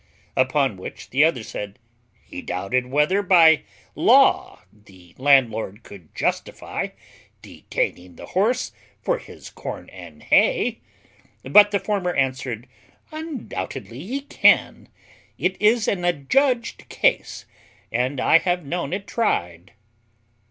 [0.35, 1.77] Upon which the other said,
[2.25, 3.61] "He doubted whether, by
[3.93, 6.87] law, the landlord could justify
[7.43, 8.71] detaining the horse
[9.03, 10.79] for his corn and hay."
[11.43, 12.65] But the former answered,
[13.11, 14.89] "Undoubtedly he can;
[15.37, 17.45] it is an adjudged case,
[17.91, 19.73] and I have known it tried."